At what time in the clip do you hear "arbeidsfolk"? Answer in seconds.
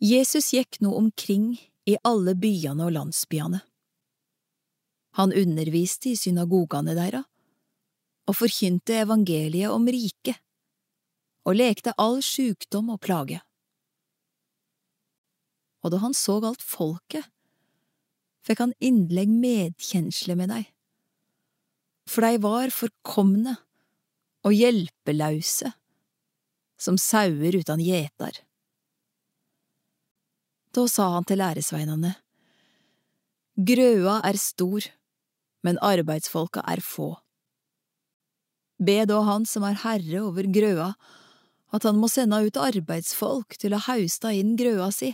42.56-43.58